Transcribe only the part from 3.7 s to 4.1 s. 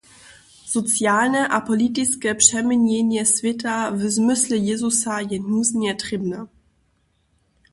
w